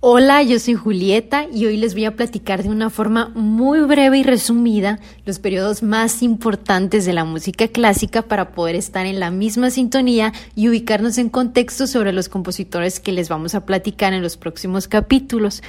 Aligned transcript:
Hola, 0.00 0.44
yo 0.44 0.60
soy 0.60 0.74
Julieta 0.74 1.48
y 1.52 1.66
hoy 1.66 1.76
les 1.76 1.94
voy 1.94 2.04
a 2.04 2.14
platicar 2.14 2.62
de 2.62 2.68
una 2.68 2.88
forma 2.88 3.32
muy 3.34 3.80
breve 3.80 4.18
y 4.18 4.22
resumida 4.22 5.00
los 5.24 5.40
periodos 5.40 5.82
más 5.82 6.22
importantes 6.22 7.04
de 7.04 7.12
la 7.12 7.24
música 7.24 7.66
clásica 7.66 8.22
para 8.22 8.52
poder 8.52 8.76
estar 8.76 9.06
en 9.06 9.18
la 9.18 9.32
misma 9.32 9.70
sintonía 9.70 10.32
y 10.54 10.68
ubicarnos 10.68 11.18
en 11.18 11.28
contexto 11.28 11.88
sobre 11.88 12.12
los 12.12 12.28
compositores 12.28 13.00
que 13.00 13.10
les 13.10 13.28
vamos 13.28 13.56
a 13.56 13.66
platicar 13.66 14.12
en 14.12 14.22
los 14.22 14.36
próximos 14.36 14.86
capítulos. 14.86 15.64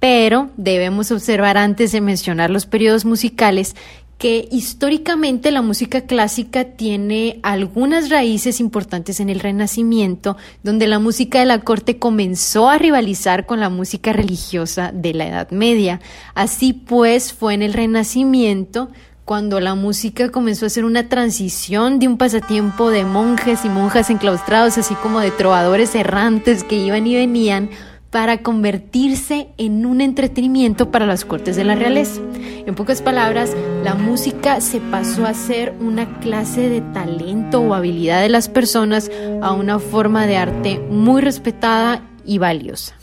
Pero 0.00 0.48
debemos 0.56 1.10
observar 1.10 1.58
antes 1.58 1.92
de 1.92 2.00
mencionar 2.00 2.48
los 2.48 2.64
periodos 2.64 3.04
musicales 3.04 3.76
que 4.18 4.48
históricamente 4.50 5.50
la 5.50 5.62
música 5.62 6.02
clásica 6.02 6.64
tiene 6.64 7.40
algunas 7.42 8.10
raíces 8.10 8.60
importantes 8.60 9.20
en 9.20 9.28
el 9.28 9.40
Renacimiento, 9.40 10.36
donde 10.62 10.86
la 10.86 10.98
música 10.98 11.40
de 11.40 11.46
la 11.46 11.60
corte 11.60 11.98
comenzó 11.98 12.68
a 12.68 12.78
rivalizar 12.78 13.46
con 13.46 13.60
la 13.60 13.68
música 13.68 14.12
religiosa 14.12 14.92
de 14.92 15.14
la 15.14 15.26
Edad 15.26 15.50
Media. 15.50 16.00
Así 16.34 16.72
pues, 16.72 17.32
fue 17.32 17.54
en 17.54 17.62
el 17.62 17.74
Renacimiento 17.74 18.90
cuando 19.24 19.58
la 19.58 19.74
música 19.74 20.30
comenzó 20.30 20.66
a 20.66 20.70
ser 20.70 20.84
una 20.84 21.08
transición 21.08 21.98
de 21.98 22.08
un 22.08 22.18
pasatiempo 22.18 22.90
de 22.90 23.04
monjes 23.04 23.64
y 23.64 23.68
monjas 23.68 24.10
enclaustrados, 24.10 24.76
así 24.76 24.94
como 24.96 25.20
de 25.20 25.30
trovadores 25.30 25.94
errantes 25.94 26.62
que 26.62 26.76
iban 26.76 27.06
y 27.06 27.14
venían, 27.16 27.70
para 28.14 28.38
convertirse 28.38 29.48
en 29.58 29.84
un 29.84 30.00
entretenimiento 30.00 30.92
para 30.92 31.04
las 31.04 31.24
cortes 31.24 31.56
de 31.56 31.64
la 31.64 31.74
realeza. 31.74 32.20
En 32.64 32.76
pocas 32.76 33.02
palabras, 33.02 33.50
la 33.82 33.96
música 33.96 34.60
se 34.60 34.78
pasó 34.80 35.26
a 35.26 35.34
ser 35.34 35.74
una 35.80 36.20
clase 36.20 36.68
de 36.68 36.80
talento 36.80 37.58
o 37.58 37.74
habilidad 37.74 38.22
de 38.22 38.28
las 38.28 38.48
personas 38.48 39.10
a 39.42 39.50
una 39.50 39.80
forma 39.80 40.28
de 40.28 40.36
arte 40.36 40.78
muy 40.78 41.22
respetada 41.22 42.02
y 42.24 42.38
valiosa. 42.38 42.94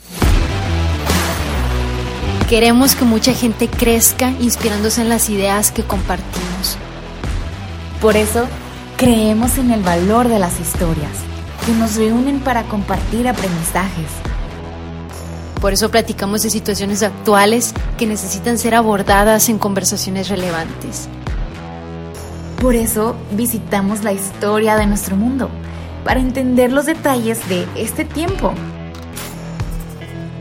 Queremos 2.48 2.94
que 2.94 3.04
mucha 3.04 3.34
gente 3.34 3.68
crezca 3.68 4.30
inspirándose 4.40 5.02
en 5.02 5.10
las 5.10 5.28
ideas 5.28 5.72
que 5.72 5.82
compartimos. 5.82 6.78
Por 8.00 8.16
eso, 8.16 8.46
creemos 8.96 9.58
en 9.58 9.72
el 9.72 9.82
valor 9.82 10.28
de 10.28 10.38
las 10.38 10.58
historias, 10.58 11.12
que 11.66 11.72
nos 11.72 11.96
reúnen 11.96 12.40
para 12.40 12.62
compartir 12.62 13.28
aprendizajes 13.28 14.31
por 15.62 15.72
eso 15.72 15.92
platicamos 15.92 16.42
de 16.42 16.50
situaciones 16.50 17.04
actuales 17.04 17.72
que 17.96 18.04
necesitan 18.04 18.58
ser 18.58 18.74
abordadas 18.74 19.48
en 19.48 19.58
conversaciones 19.58 20.28
relevantes. 20.28 21.08
Por 22.60 22.74
eso 22.74 23.14
visitamos 23.30 24.02
la 24.02 24.12
historia 24.12 24.74
de 24.74 24.86
nuestro 24.86 25.14
mundo, 25.14 25.50
para 26.04 26.18
entender 26.18 26.72
los 26.72 26.86
detalles 26.86 27.48
de 27.48 27.68
este 27.76 28.04
tiempo. 28.04 28.52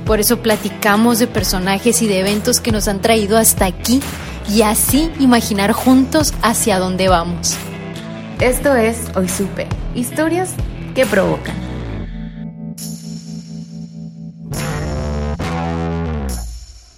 Por 0.07 0.19
eso 0.19 0.41
platicamos 0.41 1.19
de 1.19 1.27
personajes 1.27 2.01
y 2.01 2.07
de 2.07 2.19
eventos 2.19 2.59
que 2.59 2.71
nos 2.71 2.87
han 2.87 2.99
traído 2.99 3.37
hasta 3.37 3.65
aquí 3.65 4.01
y 4.49 4.63
así 4.63 5.11
imaginar 5.19 5.71
juntos 5.71 6.33
hacia 6.41 6.79
dónde 6.79 7.09
vamos. 7.09 7.55
Esto 8.39 8.75
es 8.75 8.97
Hoy 9.15 9.29
Supe, 9.29 9.67
historias 9.93 10.55
que 10.95 11.05
provocan. 11.05 11.70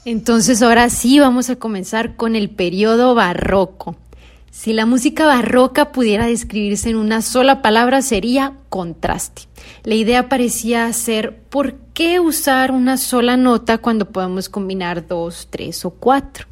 Entonces 0.06 0.62
ahora 0.62 0.90
sí 0.90 1.20
vamos 1.20 1.50
a 1.50 1.56
comenzar 1.56 2.16
con 2.16 2.36
el 2.36 2.50
periodo 2.50 3.16
barroco. 3.16 3.96
Si 4.52 4.74
la 4.74 4.86
música 4.86 5.26
barroca 5.26 5.92
pudiera 5.92 6.28
describirse 6.28 6.90
en 6.90 6.98
una 6.98 7.22
sola 7.22 7.62
palabra 7.62 8.02
sería 8.02 8.54
contraste. 8.70 9.44
La 9.84 9.96
idea 9.96 10.30
parecía 10.30 10.92
ser 10.94 11.38
¿por 11.50 11.76
qué 11.94 12.20
usar 12.20 12.72
una 12.72 12.98
sola 12.98 13.38
nota 13.38 13.78
cuando 13.78 14.10
podemos 14.12 14.50
combinar 14.50 15.08
dos, 15.08 15.48
tres 15.50 15.86
o 15.86 15.92
cuatro? 15.92 16.48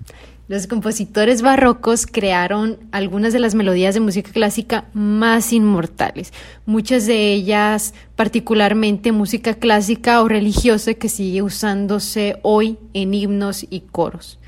Los 0.52 0.68
compositores 0.68 1.42
barrocos 1.42 2.06
crearon 2.06 2.78
algunas 2.92 3.32
de 3.32 3.40
las 3.40 3.56
melodías 3.56 3.94
de 3.94 4.02
música 4.02 4.34
clásica 4.34 4.84
más 4.92 5.54
inmortales, 5.54 6.34
muchas 6.66 7.06
de 7.06 7.32
ellas 7.32 7.94
particularmente 8.18 9.14
música 9.14 9.54
clásica 9.54 10.22
o 10.22 10.28
religiosa 10.28 10.94
que 10.94 11.08
sigue 11.08 11.42
usándose 11.42 12.36
hoy 12.42 12.78
en 12.94 13.14
himnos 13.14 13.66
y 13.70 13.80
coros. 13.80 14.40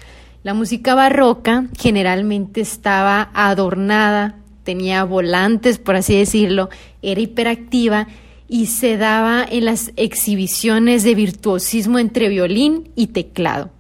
La 0.44 0.54
música 0.54 0.94
barroca 0.94 1.68
generalmente 1.80 2.60
estaba 2.60 3.30
adornada, 3.34 4.36
tenía 4.66 5.06
volantes, 5.06 5.78
por 5.78 5.96
así 5.96 6.18
decirlo, 6.18 6.70
era 7.02 7.22
hiperactiva 7.22 8.08
y 8.50 8.66
se 8.66 8.98
daba 8.98 9.46
en 9.50 9.64
las 9.64 9.94
exhibiciones 9.96 11.04
de 11.04 11.16
virtuosismo 11.16 11.98
entre 11.98 12.28
violín 12.28 12.90
y 12.94 13.08
teclado. 13.08 13.72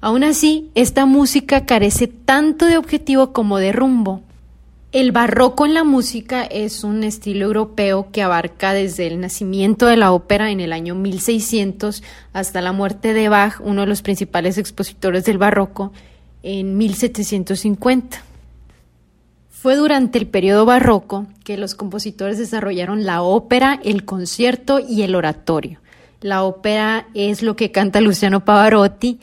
Aún 0.00 0.24
así, 0.24 0.70
esta 0.74 1.04
música 1.04 1.66
carece 1.66 2.06
tanto 2.06 2.66
de 2.66 2.78
objetivo 2.78 3.32
como 3.32 3.58
de 3.58 3.72
rumbo. 3.72 4.22
El 4.92 5.12
barroco 5.12 5.66
en 5.66 5.74
la 5.74 5.84
música 5.84 6.42
es 6.42 6.84
un 6.84 7.04
estilo 7.04 7.44
europeo 7.44 8.08
que 8.10 8.22
abarca 8.22 8.72
desde 8.72 9.06
el 9.06 9.20
nacimiento 9.20 9.86
de 9.86 9.98
la 9.98 10.12
ópera 10.12 10.50
en 10.50 10.58
el 10.60 10.72
año 10.72 10.94
1600 10.94 12.02
hasta 12.32 12.60
la 12.62 12.72
muerte 12.72 13.12
de 13.12 13.28
Bach, 13.28 13.60
uno 13.60 13.82
de 13.82 13.86
los 13.86 14.02
principales 14.02 14.58
expositores 14.58 15.26
del 15.26 15.38
barroco, 15.38 15.92
en 16.42 16.78
1750. 16.78 18.24
Fue 19.50 19.76
durante 19.76 20.18
el 20.18 20.26
periodo 20.26 20.64
barroco 20.64 21.26
que 21.44 21.58
los 21.58 21.74
compositores 21.74 22.38
desarrollaron 22.38 23.04
la 23.04 23.20
ópera, 23.20 23.78
el 23.84 24.06
concierto 24.06 24.80
y 24.80 25.02
el 25.02 25.14
oratorio. 25.14 25.78
La 26.22 26.42
ópera 26.42 27.06
es 27.14 27.42
lo 27.42 27.54
que 27.54 27.70
canta 27.70 28.00
Luciano 28.00 28.44
Pavarotti 28.44 29.20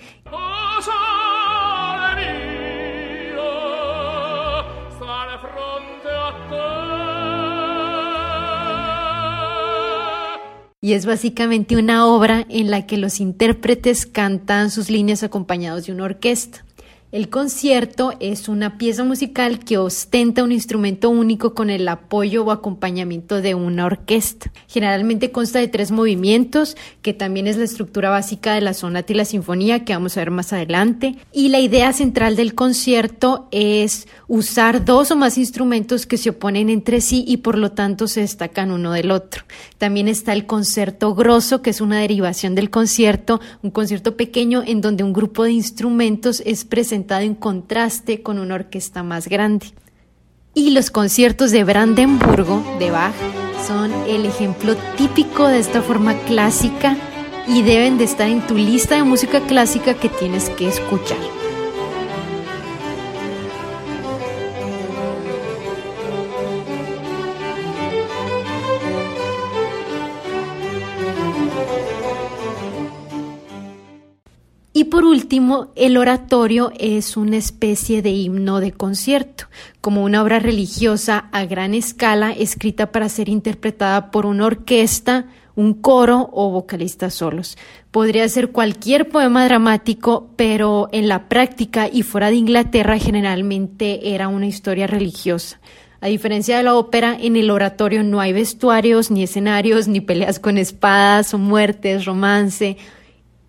y 10.88 10.94
es 10.94 11.06
básicamente 11.06 11.76
una 11.76 12.06
obra 12.06 12.46
en 12.48 12.72
la 12.72 12.86
que 12.86 12.96
los 12.96 13.20
intérpretes 13.20 14.06
cantan 14.06 14.72
sus 14.72 14.90
líneas 14.90 15.22
acompañados 15.22 15.86
de 15.86 15.92
una 15.92 16.06
orquesta. 16.06 16.64
El 17.14 17.30
concierto 17.30 18.12
es 18.20 18.50
una 18.50 18.78
pieza 18.78 19.06
musical 19.06 19.60
que 19.60 19.78
ostenta 19.78 20.44
un 20.44 20.52
instrumento 20.52 21.10
único 21.10 21.54
con 21.54 21.70
el 21.70 21.88
apoyo 21.88 22.44
o 22.44 22.52
acompañamiento 22.52 23.42
de 23.42 23.56
una 23.56 23.86
orquesta. 23.86 24.52
Generalmente 24.68 25.32
consta 25.32 25.60
de 25.60 25.70
tres 25.70 25.92
movimientos, 25.92 26.76
que 27.02 27.14
también 27.14 27.48
es 27.48 27.56
la 27.56 27.64
estructura 27.64 28.10
básica 28.10 28.56
de 28.56 28.60
la 28.60 28.74
sonata 28.74 29.14
y 29.14 29.16
la 29.16 29.24
sinfonía 29.24 29.86
que 29.86 29.94
vamos 29.94 30.18
a 30.18 30.20
ver 30.20 30.32
más 30.32 30.52
adelante. 30.52 31.16
Y 31.32 31.48
la 31.48 31.62
idea 31.62 31.94
central 31.94 32.36
del 32.36 32.56
concierto 32.56 33.48
es 33.52 34.10
usar 34.28 34.84
dos 34.84 35.10
o 35.10 35.16
más 35.16 35.38
instrumentos 35.38 36.08
que 36.08 36.18
se 36.18 36.32
oponen 36.32 36.70
entre 36.70 37.00
sí 37.00 37.24
y 37.26 37.38
por 37.38 37.58
lo 37.58 37.72
tanto 37.72 38.10
se 38.10 38.20
destacan 38.20 38.70
uno 38.70 38.92
del 38.92 39.12
otro. 39.12 39.46
También 39.78 40.10
está 40.10 40.34
el 40.34 40.46
concierto 40.46 41.16
grosso, 41.16 41.62
que 41.62 41.70
es 41.70 41.80
una 41.80 42.00
derivación 42.00 42.54
del 42.54 42.70
concierto, 42.70 43.40
un 43.62 43.72
concierto 43.72 44.18
pequeño 44.18 44.62
en 44.68 44.82
donde 44.82 45.06
un 45.06 45.14
grupo 45.14 45.46
de 45.46 45.54
instrumentos 45.54 46.44
es 46.46 46.66
presentado 46.66 46.97
en 46.98 47.36
contraste 47.36 48.22
con 48.22 48.40
una 48.40 48.56
orquesta 48.56 49.04
más 49.04 49.28
grande. 49.28 49.68
Y 50.54 50.72
los 50.72 50.90
conciertos 50.90 51.52
de 51.52 51.64
Brandenburgo 51.64 52.64
de 52.80 52.92
Bach 52.92 53.14
son 53.66 53.92
el 54.08 54.26
ejemplo 54.26 54.76
típico 54.98 55.48
de 55.48 55.60
esta 55.60 55.82
forma 55.82 56.16
clásica 56.26 56.98
y 57.48 57.62
deben 57.62 57.98
de 57.98 58.06
estar 58.06 58.30
en 58.30 58.42
tu 58.42 58.56
lista 58.56 58.96
de 58.96 59.04
música 59.04 59.42
clásica 59.42 59.94
que 59.94 60.10
tienes 60.10 60.50
que 60.50 60.68
escuchar. 60.68 61.18
Último, 75.18 75.72
el 75.76 75.98
oratorio 75.98 76.72
es 76.78 77.18
una 77.18 77.38
especie 77.38 78.04
de 78.04 78.12
himno 78.12 78.60
de 78.60 78.72
concierto, 78.72 79.46
como 79.82 80.04
una 80.04 80.22
obra 80.22 80.38
religiosa 80.38 81.28
a 81.32 81.46
gran 81.46 81.74
escala 81.74 82.32
escrita 82.34 82.92
para 82.92 83.10
ser 83.10 83.28
interpretada 83.28 84.12
por 84.12 84.28
una 84.28 84.46
orquesta 84.46 85.26
un 85.56 85.74
coro 85.74 86.30
o 86.34 86.52
vocalistas 86.52 87.16
solos. 87.16 87.58
Podría 87.90 88.30
ser 88.30 88.52
cualquier 88.52 89.10
poema 89.10 89.44
dramático, 89.44 90.30
pero 90.36 90.88
en 90.92 91.08
la 91.08 91.28
práctica 91.30 91.90
y 91.92 92.04
fuera 92.04 92.30
de 92.30 92.36
Inglaterra 92.36 93.00
generalmente 93.00 94.14
era 94.14 94.28
una 94.28 94.46
historia 94.46 94.86
religiosa. 94.86 95.60
A 96.00 96.10
diferencia 96.10 96.58
de 96.58 96.64
la 96.64 96.76
ópera, 96.76 97.18
en 97.20 97.36
el 97.36 97.50
oratorio 97.50 98.04
no 98.04 98.20
hay 98.20 98.34
vestuarios, 98.34 99.10
ni 99.10 99.24
escenarios, 99.24 99.88
ni 99.88 100.00
peleas 100.00 100.38
con 100.38 100.60
espadas 100.60 101.34
o 101.34 101.40
muertes, 101.40 102.06
romance. 102.06 102.78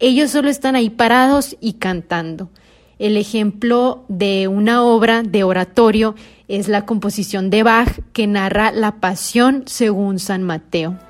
Ellos 0.01 0.31
solo 0.31 0.49
están 0.49 0.77
ahí 0.77 0.91
parados 0.91 1.57
y 1.61 1.75
cantando. 1.75 2.51
El 2.99 3.17
ejemplo 3.17 4.05
de 4.09 4.49
una 4.49 4.83
obra 4.85 5.23
de 5.23 5.45
oratorio 5.45 6.15
es 6.47 6.69
la 6.69 6.85
composición 6.85 7.51
de 7.51 7.63
Bach 7.63 8.01
que 8.13 8.27
narra 8.27 8.71
la 8.73 9.01
pasión 9.01 9.65
según 9.67 10.19
San 10.19 10.43
Mateo. 10.43 11.08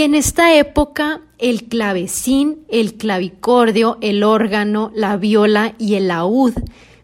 Y 0.00 0.04
en 0.04 0.14
esta 0.14 0.54
época 0.54 1.20
el 1.36 1.64
clavecín, 1.64 2.60
el 2.70 2.94
clavicordio, 2.94 3.98
el 4.00 4.22
órgano, 4.22 4.90
la 4.94 5.18
viola 5.18 5.74
y 5.76 5.96
el 5.96 6.08
laúd 6.08 6.54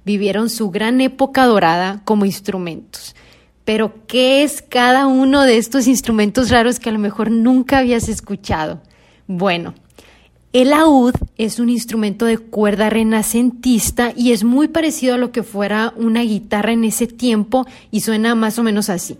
vivieron 0.07 0.49
su 0.49 0.71
gran 0.71 1.03
época 1.03 1.45
dorada 1.45 2.01
como 2.07 2.25
instrumentos. 2.25 3.15
Pero, 3.67 3.93
¿qué 4.07 4.45
es 4.45 4.63
cada 4.63 5.09
uno 5.09 5.43
de 5.43 5.59
estos 5.59 5.89
instrumentos 5.89 6.49
raros 6.49 6.81
que 6.81 6.89
a 6.89 6.93
lo 6.93 6.99
mejor 6.99 7.31
nunca 7.31 7.81
habías 7.81 8.09
escuchado? 8.09 8.81
Bueno, 9.27 9.75
el 10.55 10.71
laúd 10.71 11.13
es 11.37 11.59
un 11.59 11.69
instrumento 11.69 12.25
de 12.25 12.39
cuerda 12.39 12.89
renacentista 12.89 14.15
y 14.17 14.33
es 14.33 14.43
muy 14.43 14.69
parecido 14.69 15.17
a 15.17 15.19
lo 15.19 15.33
que 15.33 15.43
fuera 15.43 15.93
una 15.99 16.23
guitarra 16.23 16.73
en 16.73 16.85
ese 16.85 17.07
tiempo 17.07 17.67
y 17.91 18.01
suena 18.01 18.35
más 18.35 18.59
o 18.59 18.63
menos 18.63 18.89
así. 18.89 19.19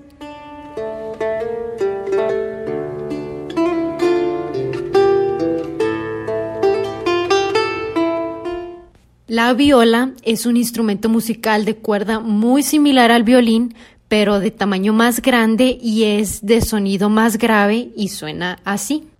La 9.37 9.53
viola 9.53 10.13
es 10.23 10.47
un 10.47 10.57
instrumento 10.57 11.11
musical 11.11 11.67
de 11.67 11.77
cuerda 11.77 12.21
muy 12.21 12.63
similar 12.63 13.11
al 13.11 13.23
violín, 13.23 13.75
pero 14.09 14.41
de 14.41 14.51
tamaño 14.51 14.95
más 14.95 15.21
grande 15.21 15.79
y 15.79 16.05
es 16.05 16.47
de 16.47 16.63
sonido 16.63 17.11
más 17.11 17.37
grave 17.37 17.91
y 17.95 18.09
suena 18.09 18.59
así. 18.65 19.11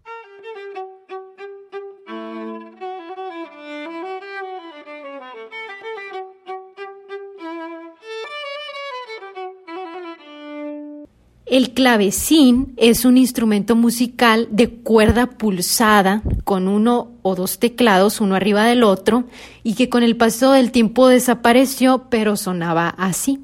El 11.47 11.75
clavecín 11.75 12.75
es 12.77 13.05
un 13.05 13.17
instrumento 13.17 13.77
musical 13.77 14.49
de 14.51 14.69
cuerda 14.69 15.27
pulsada 15.27 16.23
con 16.43 16.67
uno 16.67 17.13
o 17.23 17.37
dos 17.37 17.61
teclados 17.61 18.21
uno 18.21 18.35
arriba 18.35 18.65
del 18.65 18.83
otro 18.83 19.27
y 19.63 19.75
que 19.75 19.89
con 19.89 20.03
el 20.03 20.17
paso 20.17 20.51
del 20.51 20.73
tiempo 20.73 21.07
desapareció 21.07 22.07
pero 22.11 22.37
sonaba 22.37 22.89
así. 22.89 23.39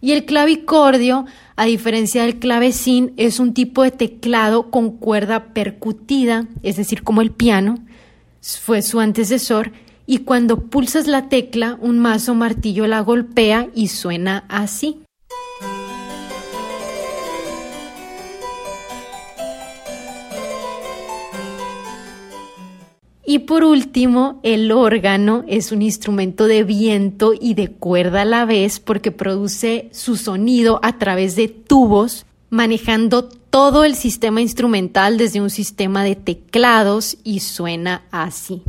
Y 0.00 0.12
el 0.12 0.24
clavicordio 0.24 1.26
a 1.56 1.64
diferencia 1.64 2.22
del 2.22 2.38
clavecín, 2.38 3.12
es 3.16 3.40
un 3.40 3.54
tipo 3.54 3.82
de 3.82 3.90
teclado 3.90 4.70
con 4.70 4.90
cuerda 4.90 5.52
percutida, 5.52 6.46
es 6.62 6.76
decir, 6.76 7.02
como 7.02 7.20
el 7.20 7.30
piano, 7.30 7.78
fue 8.40 8.82
su 8.82 9.00
antecesor, 9.00 9.72
y 10.06 10.18
cuando 10.18 10.70
pulsas 10.70 11.06
la 11.06 11.28
tecla, 11.28 11.78
un 11.80 11.98
mazo 11.98 12.34
martillo 12.34 12.86
la 12.86 13.00
golpea 13.00 13.68
y 13.74 13.88
suena 13.88 14.44
así. 14.48 14.99
Y 23.32 23.38
por 23.38 23.62
último, 23.62 24.40
el 24.42 24.72
órgano 24.72 25.44
es 25.46 25.70
un 25.70 25.82
instrumento 25.82 26.48
de 26.48 26.64
viento 26.64 27.32
y 27.32 27.54
de 27.54 27.70
cuerda 27.70 28.22
a 28.22 28.24
la 28.24 28.44
vez 28.44 28.80
porque 28.80 29.12
produce 29.12 29.88
su 29.92 30.16
sonido 30.16 30.80
a 30.82 30.98
través 30.98 31.36
de 31.36 31.46
tubos, 31.46 32.26
manejando 32.48 33.22
todo 33.22 33.84
el 33.84 33.94
sistema 33.94 34.40
instrumental 34.40 35.16
desde 35.16 35.40
un 35.40 35.48
sistema 35.48 36.02
de 36.02 36.16
teclados 36.16 37.18
y 37.22 37.38
suena 37.38 38.02
así. 38.10 38.64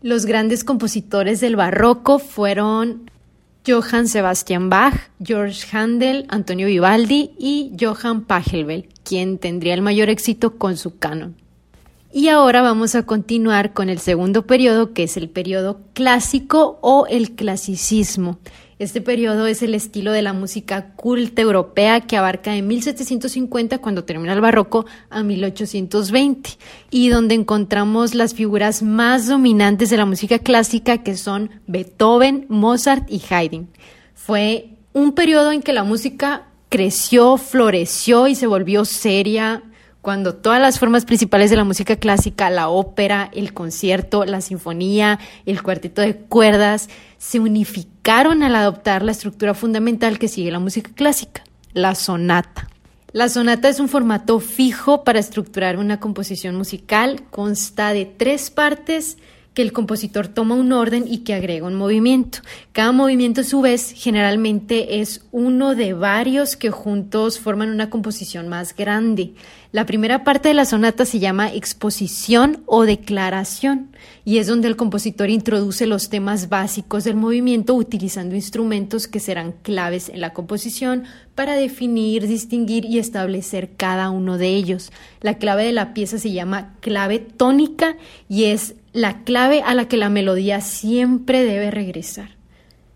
Los 0.00 0.26
grandes 0.26 0.62
compositores 0.62 1.40
del 1.40 1.56
barroco 1.56 2.20
fueron 2.20 3.10
Johann 3.66 4.08
Sebastian 4.08 4.70
Bach, 4.70 5.10
George 5.22 5.66
Handel, 5.72 6.26
Antonio 6.28 6.66
Vivaldi 6.66 7.32
y 7.38 7.72
Johann 7.78 8.24
Pachelbel, 8.24 8.88
quien 9.04 9.38
tendría 9.38 9.74
el 9.74 9.82
mayor 9.82 10.08
éxito 10.08 10.56
con 10.56 10.76
su 10.76 10.98
canon. 10.98 11.36
Y 12.12 12.28
ahora 12.28 12.62
vamos 12.62 12.94
a 12.96 13.04
continuar 13.04 13.72
con 13.72 13.88
el 13.88 14.00
segundo 14.00 14.46
periodo, 14.46 14.92
que 14.92 15.04
es 15.04 15.16
el 15.16 15.28
periodo 15.28 15.80
clásico 15.92 16.78
o 16.80 17.06
el 17.06 17.36
clasicismo. 17.36 18.38
Este 18.80 19.02
periodo 19.02 19.46
es 19.46 19.62
el 19.62 19.74
estilo 19.74 20.10
de 20.10 20.22
la 20.22 20.32
música 20.32 20.94
culta 20.96 21.42
europea 21.42 22.00
que 22.00 22.16
abarca 22.16 22.52
de 22.52 22.62
1750, 22.62 23.76
cuando 23.76 24.04
termina 24.04 24.32
el 24.32 24.40
barroco, 24.40 24.86
a 25.10 25.22
1820, 25.22 26.52
y 26.90 27.10
donde 27.10 27.34
encontramos 27.34 28.14
las 28.14 28.32
figuras 28.32 28.82
más 28.82 29.26
dominantes 29.26 29.90
de 29.90 29.98
la 29.98 30.06
música 30.06 30.38
clásica, 30.38 31.02
que 31.02 31.18
son 31.18 31.50
Beethoven, 31.66 32.46
Mozart 32.48 33.04
y 33.10 33.20
Haydn. 33.28 33.68
Fue 34.14 34.70
un 34.94 35.12
periodo 35.12 35.52
en 35.52 35.60
que 35.60 35.74
la 35.74 35.84
música 35.84 36.46
creció, 36.70 37.36
floreció 37.36 38.28
y 38.28 38.34
se 38.34 38.46
volvió 38.46 38.86
seria, 38.86 39.62
cuando 40.02 40.34
todas 40.34 40.60
las 40.60 40.78
formas 40.78 41.04
principales 41.04 41.50
de 41.50 41.56
la 41.56 41.64
música 41.64 41.96
clásica, 41.96 42.48
la 42.50 42.68
ópera, 42.68 43.30
el 43.34 43.52
concierto, 43.52 44.24
la 44.24 44.40
sinfonía, 44.40 45.18
el 45.46 45.62
cuarteto 45.62 46.00
de 46.00 46.16
cuerdas, 46.16 46.88
se 47.18 47.38
unificaron 47.38 48.42
al 48.42 48.54
adoptar 48.54 49.02
la 49.02 49.12
estructura 49.12 49.54
fundamental 49.54 50.18
que 50.18 50.28
sigue 50.28 50.50
la 50.50 50.58
música 50.58 50.90
clásica, 50.94 51.44
la 51.74 51.94
sonata. 51.94 52.68
La 53.12 53.28
sonata 53.28 53.68
es 53.68 53.80
un 53.80 53.88
formato 53.88 54.38
fijo 54.38 55.02
para 55.04 55.18
estructurar 55.18 55.78
una 55.78 55.98
composición 55.98 56.54
musical, 56.54 57.24
consta 57.30 57.92
de 57.92 58.06
tres 58.06 58.50
partes 58.50 59.18
que 59.54 59.62
el 59.62 59.72
compositor 59.72 60.28
toma 60.28 60.54
un 60.54 60.72
orden 60.72 61.06
y 61.08 61.18
que 61.18 61.34
agrega 61.34 61.66
un 61.66 61.74
movimiento. 61.74 62.38
Cada 62.72 62.92
movimiento 62.92 63.40
a 63.40 63.44
su 63.44 63.60
vez 63.60 63.92
generalmente 63.96 65.00
es 65.00 65.24
uno 65.32 65.74
de 65.74 65.92
varios 65.92 66.56
que 66.56 66.70
juntos 66.70 67.40
forman 67.40 67.70
una 67.70 67.90
composición 67.90 68.48
más 68.48 68.76
grande. 68.76 69.34
La 69.72 69.86
primera 69.86 70.24
parte 70.24 70.48
de 70.48 70.54
la 70.54 70.64
sonata 70.64 71.04
se 71.04 71.20
llama 71.20 71.52
exposición 71.54 72.64
o 72.66 72.82
declaración 72.82 73.92
y 74.24 74.38
es 74.38 74.48
donde 74.48 74.66
el 74.66 74.74
compositor 74.74 75.30
introduce 75.30 75.86
los 75.86 76.08
temas 76.08 76.48
básicos 76.48 77.04
del 77.04 77.14
movimiento 77.14 77.76
utilizando 77.76 78.34
instrumentos 78.34 79.06
que 79.06 79.20
serán 79.20 79.52
claves 79.62 80.08
en 80.08 80.22
la 80.22 80.32
composición 80.32 81.04
para 81.36 81.54
definir, 81.54 82.26
distinguir 82.26 82.84
y 82.84 82.98
establecer 82.98 83.70
cada 83.76 84.10
uno 84.10 84.38
de 84.38 84.48
ellos. 84.48 84.90
La 85.20 85.34
clave 85.34 85.66
de 85.66 85.72
la 85.72 85.94
pieza 85.94 86.18
se 86.18 86.32
llama 86.32 86.74
clave 86.80 87.20
tónica 87.20 87.96
y 88.28 88.46
es 88.46 88.74
la 88.92 89.22
clave 89.22 89.62
a 89.62 89.76
la 89.76 89.86
que 89.86 89.96
la 89.96 90.08
melodía 90.08 90.62
siempre 90.62 91.44
debe 91.44 91.70
regresar. 91.70 92.39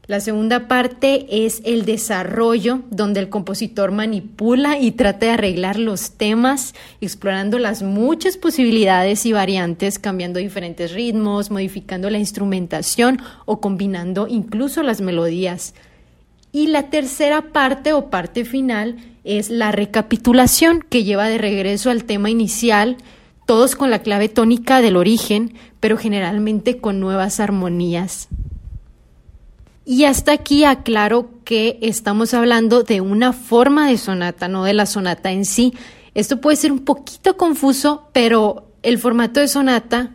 La 0.06 0.20
segunda 0.20 0.68
parte 0.68 1.46
es 1.46 1.62
el 1.64 1.86
desarrollo, 1.86 2.80
donde 2.90 3.20
el 3.20 3.30
compositor 3.30 3.90
manipula 3.90 4.78
y 4.78 4.90
trata 4.90 5.24
de 5.24 5.32
arreglar 5.32 5.78
los 5.78 6.10
temas, 6.10 6.74
explorando 7.00 7.58
las 7.58 7.82
muchas 7.82 8.36
posibilidades 8.36 9.24
y 9.24 9.32
variantes, 9.32 9.98
cambiando 9.98 10.40
diferentes 10.40 10.92
ritmos, 10.92 11.50
modificando 11.50 12.10
la 12.10 12.18
instrumentación 12.18 13.22
o 13.46 13.62
combinando 13.62 14.26
incluso 14.28 14.82
las 14.82 15.00
melodías. 15.00 15.72
Y 16.52 16.66
la 16.66 16.90
tercera 16.90 17.52
parte 17.52 17.94
o 17.94 18.10
parte 18.10 18.44
final 18.44 18.96
es 19.24 19.48
la 19.48 19.72
recapitulación, 19.72 20.84
que 20.86 21.04
lleva 21.04 21.30
de 21.30 21.38
regreso 21.38 21.88
al 21.88 22.04
tema 22.04 22.28
inicial, 22.28 22.98
todos 23.46 23.74
con 23.74 23.90
la 23.90 24.00
clave 24.00 24.28
tónica 24.28 24.82
del 24.82 24.96
origen, 24.96 25.54
pero 25.80 25.96
generalmente 25.96 26.76
con 26.76 27.00
nuevas 27.00 27.40
armonías. 27.40 28.28
Y 29.84 30.04
hasta 30.04 30.32
aquí 30.32 30.64
aclaro 30.64 31.30
que 31.44 31.78
estamos 31.82 32.32
hablando 32.32 32.82
de 32.82 33.00
una 33.00 33.32
forma 33.32 33.88
de 33.88 33.98
sonata, 33.98 34.48
no 34.48 34.64
de 34.64 34.72
la 34.72 34.86
sonata 34.86 35.30
en 35.30 35.44
sí. 35.44 35.74
Esto 36.14 36.40
puede 36.40 36.56
ser 36.56 36.72
un 36.72 36.80
poquito 36.80 37.36
confuso, 37.36 38.08
pero 38.12 38.72
el 38.82 38.98
formato 38.98 39.40
de 39.40 39.48
sonata 39.48 40.14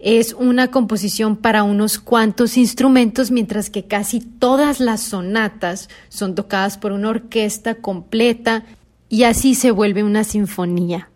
es 0.00 0.34
una 0.34 0.70
composición 0.70 1.36
para 1.36 1.62
unos 1.62 1.98
cuantos 1.98 2.56
instrumentos, 2.56 3.30
mientras 3.30 3.70
que 3.70 3.86
casi 3.86 4.20
todas 4.20 4.80
las 4.80 5.00
sonatas 5.00 5.88
son 6.08 6.34
tocadas 6.34 6.76
por 6.76 6.92
una 6.92 7.10
orquesta 7.10 7.76
completa 7.76 8.64
y 9.08 9.22
así 9.22 9.54
se 9.54 9.70
vuelve 9.70 10.02
una 10.02 10.24
sinfonía. 10.24 11.10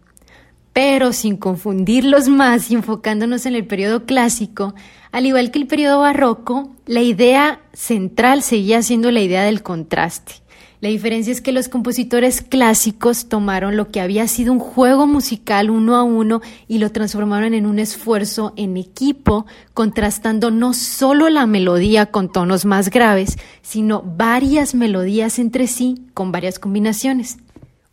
Pero 0.81 1.13
sin 1.13 1.37
confundirlos 1.37 2.29
más 2.29 2.71
y 2.71 2.77
enfocándonos 2.77 3.47
en 3.47 3.57
el 3.57 3.67
periodo 3.67 4.05
clásico, 4.05 4.77
al 5.11 5.27
igual 5.27 5.51
que 5.51 5.59
el 5.59 5.67
periodo 5.67 5.99
barroco, 5.99 6.71
la 6.87 7.03
idea 7.03 7.63
central 7.73 8.45
seguía 8.45 8.81
siendo 8.83 9.11
la 9.11 9.21
idea 9.21 9.43
del 9.43 9.65
contraste. 9.65 10.35
La 10.81 10.89
diferencia 10.89 11.33
es 11.33 11.41
que 11.41 11.51
los 11.51 11.69
compositores 11.69 12.43
clásicos 12.43 13.29
tomaron 13.29 13.77
lo 13.77 13.91
que 13.91 14.01
había 14.01 14.29
sido 14.29 14.53
un 14.53 14.61
juego 14.61 15.09
musical 15.09 15.69
uno 15.69 15.97
a 15.97 16.05
uno 16.05 16.43
y 16.69 16.79
lo 16.79 16.93
transformaron 16.93 17.55
en 17.55 17.67
un 17.67 17.81
esfuerzo 17.81 18.53
en 18.55 18.77
equipo, 18.77 19.47
contrastando 19.75 20.53
no 20.53 20.75
solo 20.75 21.29
la 21.29 21.47
melodía 21.47 22.07
con 22.07 22.31
tonos 22.31 22.65
más 22.65 22.91
graves, 22.91 23.37
sino 23.63 24.03
varias 24.03 24.77
melodías 24.77 25.41
entre 25.41 25.67
sí 25.67 26.07
con 26.15 26.31
varias 26.31 26.61
combinaciones. 26.61 27.39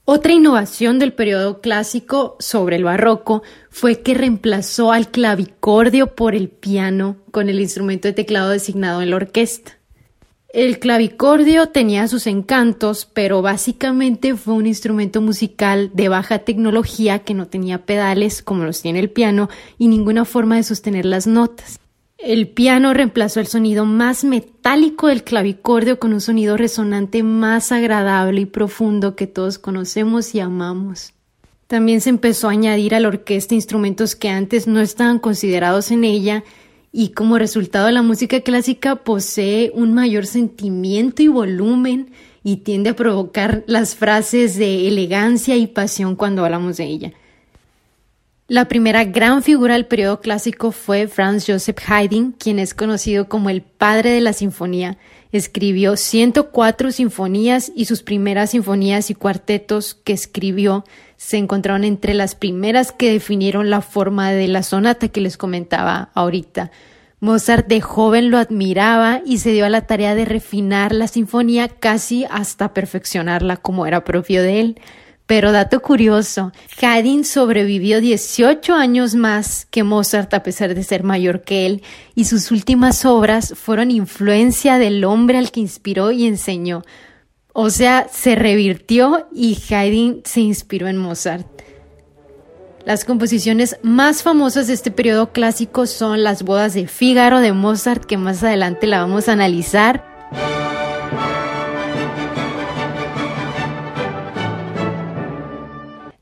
Otra 0.08 0.34
innovación 0.34 1.00
del 1.00 1.14
periodo 1.14 1.62
clásico 1.62 2.36
sobre 2.40 2.76
el 2.76 2.84
barroco 2.84 3.42
fue 3.72 4.02
que 4.02 4.14
reemplazó 4.14 4.92
al 4.92 5.10
clavicordio 5.10 6.14
por 6.14 6.36
el 6.36 6.50
piano 6.50 7.18
con 7.32 7.50
el 7.50 7.60
instrumento 7.60 8.08
de 8.08 8.14
teclado 8.14 8.52
designado 8.52 9.02
en 9.02 9.10
la 9.10 9.16
orquesta. 9.16 9.80
El 10.50 10.78
clavicordio 10.78 11.70
tenía 11.70 12.08
sus 12.08 12.28
encantos, 12.28 13.10
pero 13.12 13.42
básicamente 13.42 14.36
fue 14.36 14.54
un 14.54 14.68
instrumento 14.68 15.22
musical 15.22 15.90
de 15.96 16.08
baja 16.08 16.38
tecnología 16.38 17.20
que 17.20 17.34
no 17.34 17.48
tenía 17.48 17.88
pedales 17.88 18.44
como 18.44 18.64
los 18.64 18.84
tiene 18.84 19.00
el 19.00 19.10
piano 19.10 19.50
y 19.80 19.88
ninguna 19.88 20.24
forma 20.24 20.58
de 20.58 20.64
sostener 20.64 21.06
las 21.06 21.26
notas. 21.26 21.80
El 22.26 22.48
piano 22.48 22.96
reemplazó 22.96 23.40
el 23.40 23.46
sonido 23.46 23.86
más 23.86 24.24
metálico 24.24 25.10
del 25.10 25.24
clavicordio 25.24 26.00
con 26.00 26.12
un 26.12 26.22
sonido 26.22 26.58
resonante 26.58 27.22
más 27.22 27.72
agradable 27.72 28.42
y 28.42 28.46
profundo 28.48 29.16
que 29.16 29.28
todos 29.28 29.60
conocemos 29.60 30.34
y 30.34 30.40
amamos. 30.40 31.14
También 31.68 32.02
se 32.02 32.10
empezó 32.10 32.48
a 32.48 32.54
añadir 32.54 32.96
a 32.96 33.00
la 33.00 33.10
orquesta 33.10 33.54
instrumentos 33.54 34.16
que 34.16 34.30
antes 34.30 34.66
no 34.66 34.82
estaban 34.82 35.20
considerados 35.20 35.92
en 35.92 36.04
ella 36.04 36.44
y 36.92 37.10
como 37.10 37.38
resultado 37.38 37.92
la 37.92 38.02
música 38.02 38.42
clásica 38.42 38.96
posee 38.96 39.72
un 39.76 39.94
mayor 39.94 40.26
sentimiento 40.26 41.22
y 41.22 41.28
volumen 41.28 42.10
y 42.44 42.58
tiende 42.58 42.90
a 42.90 42.96
provocar 42.96 43.64
las 43.68 43.94
frases 43.94 44.58
de 44.58 44.88
elegancia 44.88 45.58
y 45.58 45.68
pasión 45.68 46.16
cuando 46.16 46.44
hablamos 46.44 46.78
de 46.78 46.86
ella. 46.86 47.14
La 48.48 48.68
primera 48.68 49.04
gran 49.06 49.42
figura 49.42 49.74
del 49.74 49.88
periodo 49.88 50.20
clásico 50.20 50.72
fue 50.72 51.08
Franz 51.08 51.46
Joseph 51.48 51.80
Haydn, 51.88 52.34
quien 52.34 52.60
es 52.60 52.76
conocido 52.76 53.28
como 53.28 53.50
el 53.50 53.64
padre 53.64 54.12
de 54.12 54.22
la 54.22 54.34
sinfonía. 54.34 55.00
Escribió 55.32 55.98
104 55.98 56.92
sinfonías 56.92 57.72
y 57.76 57.86
sus 57.86 58.04
primeras 58.04 58.52
sinfonías 58.52 59.10
y 59.10 59.16
cuartetos 59.16 59.96
que 59.96 60.14
escribió 60.14 60.86
se 61.18 61.38
encontraron 61.38 61.84
entre 61.84 62.14
las 62.14 62.36
primeras 62.36 62.92
que 62.92 63.12
definieron 63.12 63.72
la 63.72 63.82
forma 63.82 64.32
de 64.32 64.48
la 64.48 64.62
sonata 64.62 65.08
que 65.08 65.22
les 65.22 65.38
comentaba 65.38 66.12
ahorita. 66.14 66.70
Mozart 67.22 67.66
de 67.66 67.82
joven 67.82 68.30
lo 68.30 68.38
admiraba 68.38 69.22
y 69.26 69.40
se 69.40 69.54
dio 69.54 69.66
a 69.66 69.70
la 69.70 69.88
tarea 69.88 70.14
de 70.14 70.26
refinar 70.26 70.94
la 70.94 71.08
sinfonía 71.08 71.68
casi 71.68 72.26
hasta 72.30 72.76
perfeccionarla 72.76 73.58
como 73.58 73.88
era 73.88 74.04
propio 74.04 74.44
de 74.44 74.60
él. 74.60 74.82
Pero 75.28 75.52
dato 75.52 75.82
curioso, 75.82 76.52
Haydn 76.80 77.26
sobrevivió 77.26 78.00
18 78.00 78.76
años 78.76 79.16
más 79.16 79.66
que 79.72 79.84
Mozart 79.84 80.32
a 80.36 80.44
pesar 80.44 80.76
de 80.76 80.84
ser 80.84 81.04
mayor 81.04 81.42
que 81.42 81.66
él 81.66 81.82
y 82.14 82.26
sus 82.26 82.52
últimas 82.52 83.06
obras 83.06 83.54
fueron 83.56 83.90
influencia 83.90 84.78
del 84.78 85.04
hombre 85.04 85.40
al 85.40 85.52
que 85.52 85.62
inspiró 85.62 86.12
y 86.12 86.28
enseñó. 86.28 86.84
O 87.54 87.72
sea, 87.72 88.08
se 88.12 88.36
revirtió 88.36 89.28
y 89.34 89.58
Haydn 89.70 90.22
se 90.26 90.42
inspiró 90.42 90.88
en 90.88 90.98
Mozart. 90.98 91.48
Las 92.86 93.04
composiciones 93.04 93.78
más 93.82 94.22
famosas 94.22 94.68
de 94.68 94.74
este 94.74 94.92
periodo 94.92 95.32
clásico 95.32 95.88
son 95.88 96.22
las 96.22 96.44
bodas 96.44 96.76
de 96.76 96.86
Fígaro 96.86 97.40
de 97.40 97.52
Mozart, 97.52 98.06
que 98.06 98.18
más 98.18 98.44
adelante 98.44 98.86
la 98.86 99.00
vamos 99.00 99.28
a 99.28 99.32
analizar. 99.32 100.65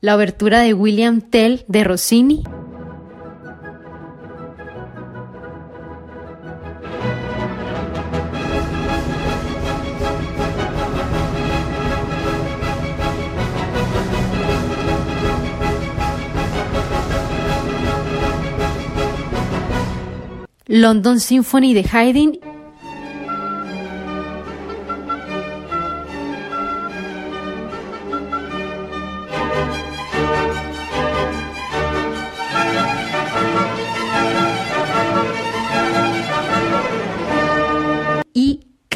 La 0.03 0.17
obertura 0.17 0.59
de 0.59 0.73
William 0.73 1.21
Tell 1.21 1.63
de 1.69 1.83
Rossini. 1.85 2.43
London 20.67 21.21
Symphony 21.21 21.73
de 21.73 21.85
Haydn 21.89 22.52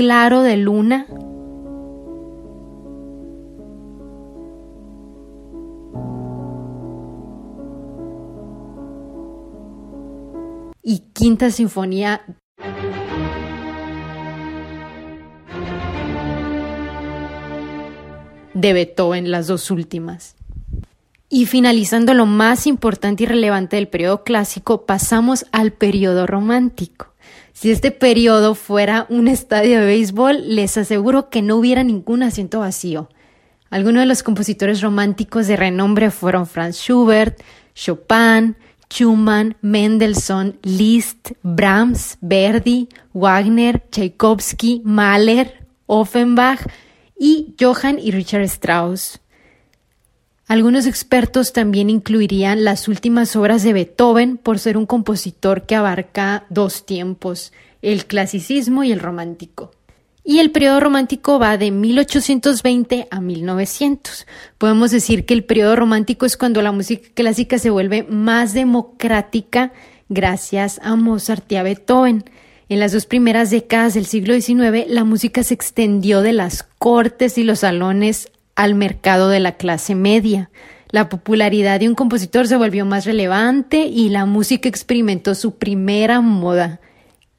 claro 0.07 0.41
de 0.41 0.55
luna. 0.55 1.05
Y 10.81 10.99
quinta 11.11 11.51
sinfonía 11.51 12.21
de 18.53 18.71
Beethoven, 18.71 19.29
las 19.29 19.47
dos 19.47 19.69
últimas. 19.71 20.37
Y 21.27 21.47
finalizando 21.47 22.13
lo 22.13 22.25
más 22.25 22.65
importante 22.65 23.23
y 23.23 23.25
relevante 23.25 23.75
del 23.75 23.89
periodo 23.89 24.23
clásico, 24.23 24.85
pasamos 24.85 25.45
al 25.51 25.73
periodo 25.73 26.25
romántico. 26.27 27.16
Si 27.53 27.72
este 27.72 27.91
periodo 27.91 28.55
fuera 28.55 29.05
un 29.10 29.27
estadio 29.27 29.79
de 29.79 29.86
béisbol, 29.86 30.55
les 30.55 30.77
aseguro 30.77 31.29
que 31.29 31.41
no 31.41 31.55
hubiera 31.55 31.84
ningún 31.84 32.24
asiento 32.24 32.60
vacío. 32.60 33.10
Algunos 33.69 34.01
de 34.01 34.05
los 34.05 34.24
compositores 34.24 34.81
románticos 34.81 35.48
de 35.48 35.57
renombre 35.57 36.12
fueron 36.12 36.48
Franz 36.48 36.77
Schubert, 36.77 37.41
Chopin, 37.74 38.55
Schumann, 38.89 39.57
Mendelssohn, 39.62 40.57
Liszt, 40.63 41.31
Brahms, 41.43 42.17
Verdi, 42.22 42.88
Wagner, 43.13 43.84
Tchaikovsky, 43.89 44.81
Mahler, 44.86 45.65
Offenbach 45.86 46.62
y 47.19 47.55
Johann 47.60 48.00
y 48.00 48.12
Richard 48.12 48.43
Strauss. 48.43 49.19
Algunos 50.47 50.85
expertos 50.85 51.51
también 51.51 51.89
incluirían 51.89 52.63
las 52.63 52.87
últimas 52.87 53.35
obras 53.35 53.63
de 53.63 53.73
Beethoven 53.73 54.37
por 54.37 54.59
ser 54.59 54.77
un 54.77 54.85
compositor 54.85 55.65
que 55.65 55.75
abarca 55.75 56.45
dos 56.49 56.85
tiempos, 56.85 57.51
el 57.81 58.05
clasicismo 58.05 58.85
y 58.85 58.93
el 58.93 59.01
romántico. 59.01 59.71
Y 60.23 60.39
el 60.39 60.51
periodo 60.51 60.79
romántico 60.79 61.37
va 61.37 61.57
de 61.57 61.71
1820 61.71 63.09
a 63.11 63.19
1900. 63.19 64.25
Podemos 64.57 64.91
decir 64.91 65.25
que 65.25 65.33
el 65.33 65.43
periodo 65.43 65.75
romántico 65.75 66.25
es 66.25 66.37
cuando 66.37 66.61
la 66.61 66.71
música 66.71 67.09
clásica 67.13 67.59
se 67.59 67.69
vuelve 67.69 68.03
más 68.03 68.53
democrática 68.53 69.73
gracias 70.07 70.79
a 70.81 70.95
Mozart 70.95 71.51
y 71.51 71.57
a 71.57 71.63
Beethoven. 71.63 72.23
En 72.69 72.79
las 72.79 72.93
dos 72.93 73.05
primeras 73.05 73.51
décadas 73.51 73.95
del 73.95 74.05
siglo 74.05 74.33
XIX, 74.33 74.89
la 74.89 75.03
música 75.03 75.43
se 75.43 75.53
extendió 75.53 76.21
de 76.21 76.31
las 76.31 76.63
cortes 76.77 77.37
y 77.37 77.43
los 77.43 77.59
salones 77.59 78.29
al 78.57 78.75
mercado 78.75 79.29
de 79.29 79.39
la 79.39 79.53
clase 79.53 79.95
media. 79.95 80.49
La 80.89 81.07
popularidad 81.07 81.79
de 81.79 81.87
un 81.87 81.95
compositor 81.95 82.47
se 82.47 82.57
volvió 82.57 82.85
más 82.85 83.05
relevante 83.05 83.85
y 83.85 84.09
la 84.09 84.25
música 84.25 84.67
experimentó 84.67 85.35
su 85.35 85.55
primera 85.55 86.21
moda, 86.21 86.81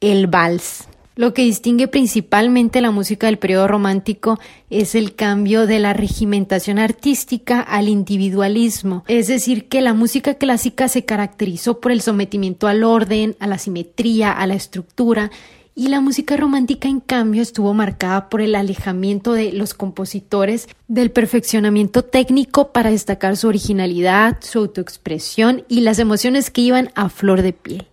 el 0.01 0.29
vals. 0.29 0.87
Lo 1.17 1.35
que 1.35 1.43
distingue 1.43 1.89
principalmente 1.89 2.81
la 2.81 2.93
música 2.93 3.27
del 3.27 3.39
periodo 3.39 3.67
romántico 3.67 4.39
es 4.71 4.95
el 4.95 5.17
cambio 5.17 5.67
de 5.67 5.81
la 5.81 5.93
regimentación 5.93 6.79
artística 6.79 7.61
al 7.61 7.89
individualismo, 7.89 9.03
es 9.09 9.27
decir, 9.27 9.67
que 9.69 9.81
la 9.81 9.95
música 9.95 10.35
clásica 10.35 10.87
se 10.87 11.05
caracterizó 11.05 11.81
por 11.81 11.91
el 11.91 12.03
sometimiento 12.03 12.69
al 12.69 12.85
orden, 12.85 13.35
a 13.41 13.49
la 13.49 13.59
simetría, 13.59 14.31
a 14.31 14.47
la 14.47 14.55
estructura, 14.55 15.33
Y 15.79 15.91
la 15.91 16.01
música 16.01 16.37
romántica, 16.37 16.89
en 16.89 16.99
cambio, 16.99 17.41
estuvo 17.41 17.73
marcada 17.73 18.29
por 18.29 18.41
el 18.41 18.57
alejamiento 18.57 19.33
de 19.33 19.53
los 19.53 19.75
compositores 19.75 20.69
del 20.89 21.13
perfeccionamiento 21.13 22.03
técnico 22.03 22.73
para 22.73 22.91
destacar 22.91 23.37
su 23.37 23.47
originalidad, 23.47 24.39
su 24.41 24.59
autoexpresión 24.59 25.65
y 25.69 25.83
las 25.83 26.01
emociones 26.01 26.51
que 26.51 26.63
iban 26.63 26.91
a 26.97 27.09
flor 27.09 27.43
de 27.43 27.53
piel. 27.53 27.87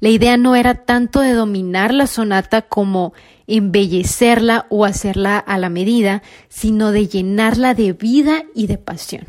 La 0.00 0.10
idea 0.10 0.36
no 0.36 0.54
era 0.54 0.84
tanto 0.84 1.20
de 1.20 1.32
dominar 1.32 1.94
la 1.94 2.06
sonata 2.06 2.60
como 2.60 3.14
embellecerla 3.46 4.66
o 4.68 4.84
hacerla 4.84 5.38
a 5.38 5.56
la 5.56 5.70
medida, 5.70 6.22
sino 6.50 6.92
de 6.92 7.08
llenarla 7.08 7.72
de 7.72 7.94
vida 7.94 8.44
y 8.54 8.66
de 8.66 8.76
pasión. 8.76 9.24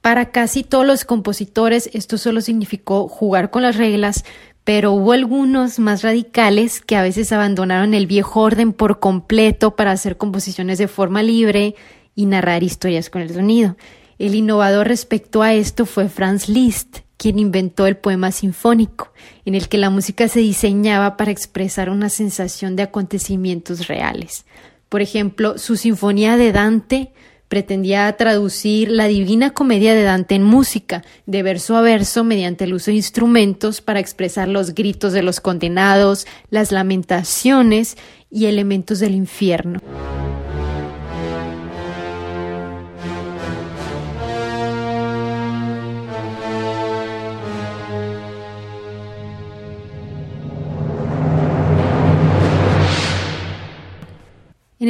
Para 0.00 0.30
casi 0.30 0.62
todos 0.62 0.86
los 0.86 1.04
compositores 1.04 1.90
esto 1.92 2.16
solo 2.16 2.40
significó 2.40 3.06
jugar 3.06 3.50
con 3.50 3.60
las 3.60 3.76
reglas, 3.76 4.24
pero 4.72 4.92
hubo 4.92 5.10
algunos 5.10 5.80
más 5.80 6.02
radicales 6.02 6.80
que 6.80 6.94
a 6.94 7.02
veces 7.02 7.32
abandonaron 7.32 7.92
el 7.92 8.06
viejo 8.06 8.40
orden 8.40 8.72
por 8.72 9.00
completo 9.00 9.74
para 9.74 9.90
hacer 9.90 10.16
composiciones 10.16 10.78
de 10.78 10.86
forma 10.86 11.24
libre 11.24 11.74
y 12.14 12.26
narrar 12.26 12.62
historias 12.62 13.10
con 13.10 13.20
el 13.20 13.34
sonido. 13.34 13.76
El 14.20 14.36
innovador 14.36 14.86
respecto 14.86 15.42
a 15.42 15.54
esto 15.54 15.86
fue 15.86 16.08
Franz 16.08 16.48
Liszt, 16.48 16.98
quien 17.16 17.40
inventó 17.40 17.88
el 17.88 17.96
poema 17.96 18.30
sinfónico, 18.30 19.12
en 19.44 19.56
el 19.56 19.68
que 19.68 19.76
la 19.76 19.90
música 19.90 20.28
se 20.28 20.38
diseñaba 20.38 21.16
para 21.16 21.32
expresar 21.32 21.90
una 21.90 22.08
sensación 22.08 22.76
de 22.76 22.84
acontecimientos 22.84 23.88
reales. 23.88 24.46
Por 24.88 25.02
ejemplo, 25.02 25.58
su 25.58 25.76
Sinfonía 25.76 26.36
de 26.36 26.52
Dante 26.52 27.12
pretendía 27.50 28.16
traducir 28.16 28.92
la 28.92 29.08
divina 29.08 29.50
comedia 29.50 29.92
de 29.92 30.04
Dante 30.04 30.36
en 30.36 30.44
música, 30.44 31.02
de 31.26 31.42
verso 31.42 31.76
a 31.76 31.80
verso, 31.80 32.22
mediante 32.22 32.62
el 32.62 32.72
uso 32.72 32.92
de 32.92 32.98
instrumentos 32.98 33.80
para 33.80 33.98
expresar 33.98 34.46
los 34.46 34.72
gritos 34.72 35.12
de 35.12 35.24
los 35.24 35.40
condenados, 35.40 36.28
las 36.50 36.70
lamentaciones 36.70 37.96
y 38.30 38.46
elementos 38.46 39.00
del 39.00 39.16
infierno. 39.16 39.80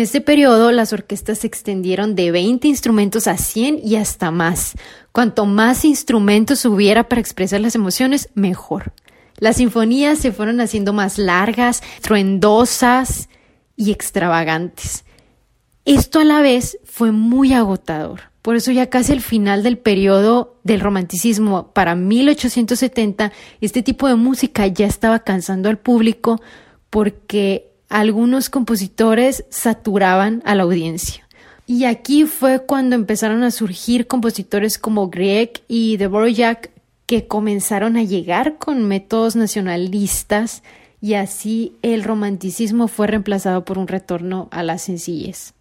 Este 0.00 0.20
periodo, 0.20 0.72
las 0.72 0.92
orquestas 0.92 1.38
se 1.38 1.46
extendieron 1.46 2.14
de 2.14 2.30
20 2.30 2.68
instrumentos 2.68 3.26
a 3.26 3.36
100 3.36 3.80
y 3.84 3.96
hasta 3.96 4.30
más. 4.30 4.74
Cuanto 5.12 5.46
más 5.46 5.84
instrumentos 5.84 6.64
hubiera 6.64 7.08
para 7.08 7.20
expresar 7.20 7.60
las 7.60 7.74
emociones, 7.74 8.28
mejor. 8.34 8.92
Las 9.38 9.56
sinfonías 9.56 10.18
se 10.18 10.32
fueron 10.32 10.60
haciendo 10.60 10.92
más 10.92 11.18
largas, 11.18 11.82
truendosas 12.02 13.28
y 13.76 13.90
extravagantes. 13.90 15.04
Esto 15.84 16.20
a 16.20 16.24
la 16.24 16.42
vez 16.42 16.78
fue 16.84 17.10
muy 17.10 17.52
agotador. 17.52 18.30
Por 18.42 18.56
eso 18.56 18.70
ya 18.70 18.88
casi 18.88 19.12
al 19.12 19.20
final 19.20 19.62
del 19.62 19.78
periodo 19.78 20.60
del 20.62 20.80
romanticismo, 20.80 21.72
para 21.72 21.94
1870, 21.94 23.32
este 23.60 23.82
tipo 23.82 24.08
de 24.08 24.14
música 24.14 24.66
ya 24.66 24.86
estaba 24.86 25.20
cansando 25.20 25.68
al 25.68 25.78
público 25.78 26.40
porque 26.88 27.69
algunos 27.90 28.48
compositores 28.48 29.44
saturaban 29.50 30.42
a 30.46 30.54
la 30.54 30.62
audiencia. 30.62 31.28
Y 31.66 31.84
aquí 31.84 32.24
fue 32.24 32.64
cuando 32.64 32.96
empezaron 32.96 33.42
a 33.42 33.50
surgir 33.50 34.06
compositores 34.06 34.78
como 34.78 35.10
Grieg 35.10 35.62
y 35.68 35.98
Dvorak 35.98 36.70
que 37.06 37.26
comenzaron 37.26 37.96
a 37.96 38.04
llegar 38.04 38.56
con 38.58 38.86
métodos 38.86 39.36
nacionalistas 39.36 40.62
y 41.00 41.14
así 41.14 41.76
el 41.82 42.04
romanticismo 42.04 42.88
fue 42.88 43.08
reemplazado 43.08 43.64
por 43.64 43.78
un 43.78 43.88
retorno 43.88 44.48
a 44.50 44.62
la 44.62 44.78
sencillez. 44.78 45.54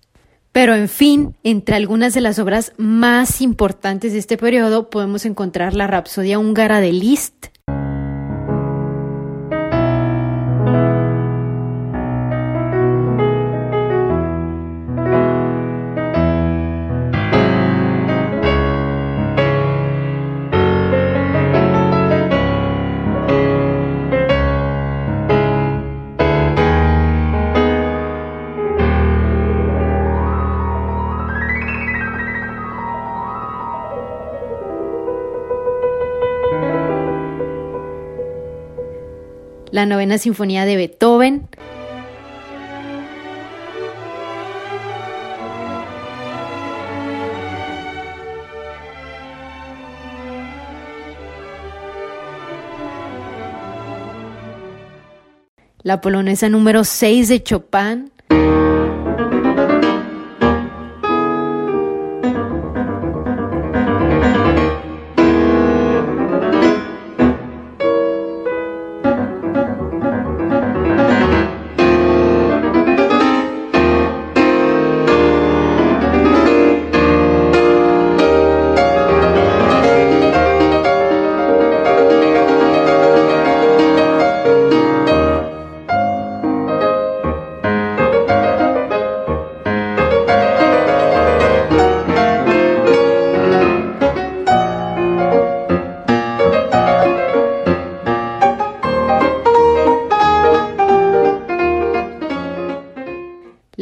Pero 0.52 0.76
en 0.76 0.90
fin, 0.90 1.36
entre 1.44 1.76
algunas 1.76 2.14
de 2.14 2.22
las 2.22 2.40
obras 2.40 2.74
más 2.78 3.42
importantes 3.42 4.14
de 4.14 4.20
este 4.20 4.38
periodo 4.38 4.90
podemos 4.90 5.26
encontrar 5.26 5.74
la 5.74 5.88
Rapsodia 5.88 6.40
húngara 6.40 6.82
de 6.82 6.92
Liszt, 6.92 7.48
la 39.71 39.86
novena 39.86 40.17
sinfonía 40.17 40.65
de 40.65 40.75
Beethoven. 40.75 41.47
La 55.82 56.01
polonesa 56.01 56.49
número 56.49 56.84
6 56.84 57.29
de 57.29 57.41
Chopin. 57.41 58.12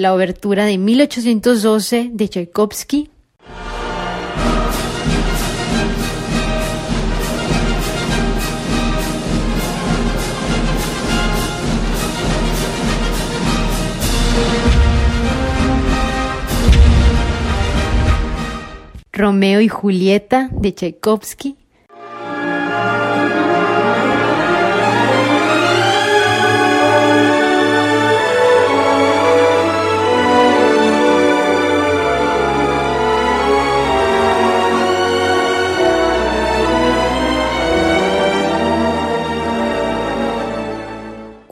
La 0.08 0.14
obertura 0.14 0.64
de 0.64 0.78
1812 0.78 2.12
de 2.14 2.30
Tchaikovsky. 2.30 3.10
Romeo 19.12 19.60
y 19.60 19.68
Julieta 19.68 20.48
de 20.54 20.74
Tchaikovsky. 20.74 21.57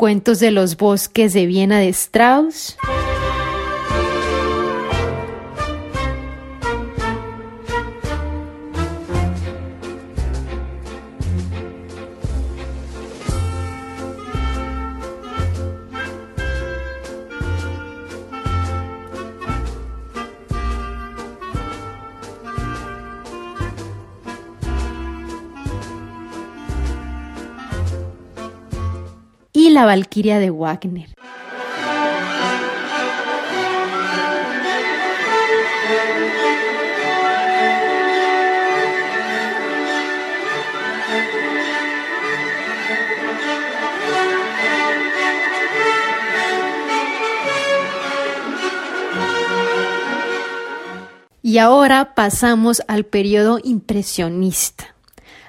Cuentos 0.05 0.39
de 0.39 0.51
los 0.51 0.77
bosques 0.77 1.33
de 1.33 1.47
Viena 1.47 1.79
de 1.79 1.89
Strauss. 1.89 2.77
la 29.75 29.83
Valquiria 29.83 30.39
de 30.39 30.51
Wagner. 30.51 31.09
Y 51.41 51.57
ahora 51.57 52.15
pasamos 52.15 52.81
al 52.88 53.03
periodo 53.05 53.59
impresionista. 53.61 54.94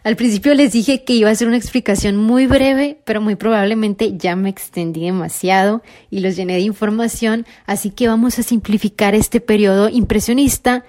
Al 0.07 0.15
principio 0.15 0.55
les 0.55 0.73
dije 0.73 1.03
que 1.03 1.15
iba 1.15 1.31
a 1.31 1.35
ser 1.35 1.49
una 1.49 1.57
explicación 1.57 2.17
muy 2.17 2.47
breve, 2.47 3.01
pero 3.05 3.21
muy 3.21 3.35
probablemente 3.35 4.17
ya 4.17 4.37
me 4.37 4.49
extendí 4.49 5.01
demasiado 5.01 5.83
y 6.11 6.21
los 6.21 6.37
llené 6.37 6.55
de 6.55 6.61
información, 6.61 7.45
así 7.67 7.91
que 7.91 8.07
vamos 8.07 8.39
a 8.39 8.45
simplificar 8.45 9.17
este 9.17 9.41
periodo 9.41 9.89
impresionista 9.89 10.85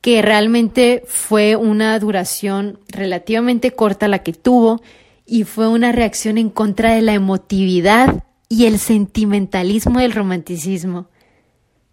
que 0.00 0.22
realmente 0.22 1.02
fue 1.08 1.56
una 1.56 1.98
duración 1.98 2.78
relativamente 2.86 3.72
corta 3.72 4.06
la 4.06 4.20
que 4.20 4.34
tuvo 4.34 4.80
y 5.26 5.42
fue 5.42 5.66
una 5.66 5.90
reacción 5.90 6.38
en 6.38 6.48
contra 6.48 6.92
de 6.92 7.02
la 7.02 7.14
emotividad 7.14 8.22
y 8.48 8.66
el 8.66 8.78
sentimentalismo 8.78 9.98
del 9.98 10.12
romanticismo. 10.12 11.08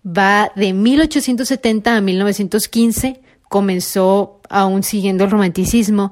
Va 0.06 0.52
de 0.56 0.74
1870 0.74 1.98
a 1.98 2.02
1915, 2.02 3.20
comenzó 3.50 4.42
aún 4.48 4.84
siguiendo 4.84 5.24
el 5.24 5.32
romanticismo 5.32 6.12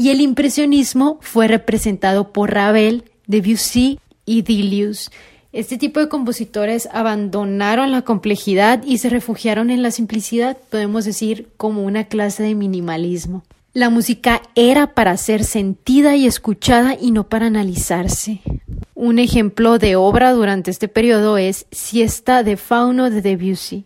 y 0.00 0.08
el 0.08 0.22
impresionismo 0.22 1.18
fue 1.20 1.46
representado 1.46 2.32
por 2.32 2.54
Ravel, 2.54 3.04
Debussy 3.26 4.00
y 4.24 4.40
Dilius. 4.40 5.10
Este 5.52 5.76
tipo 5.76 6.00
de 6.00 6.08
compositores 6.08 6.88
abandonaron 6.90 7.92
la 7.92 8.00
complejidad 8.00 8.82
y 8.82 8.96
se 8.96 9.10
refugiaron 9.10 9.68
en 9.68 9.82
la 9.82 9.90
simplicidad, 9.90 10.56
podemos 10.70 11.04
decir, 11.04 11.48
como 11.58 11.82
una 11.82 12.04
clase 12.04 12.42
de 12.42 12.54
minimalismo. 12.54 13.42
La 13.74 13.90
música 13.90 14.40
era 14.54 14.94
para 14.94 15.14
ser 15.18 15.44
sentida 15.44 16.16
y 16.16 16.24
escuchada 16.24 16.96
y 16.98 17.10
no 17.10 17.24
para 17.24 17.48
analizarse. 17.48 18.40
Un 18.94 19.18
ejemplo 19.18 19.78
de 19.78 19.96
obra 19.96 20.32
durante 20.32 20.70
este 20.70 20.88
periodo 20.88 21.36
es 21.36 21.66
Siesta 21.72 22.42
de 22.42 22.56
Fauno 22.56 23.10
de 23.10 23.20
Debussy. 23.20 23.84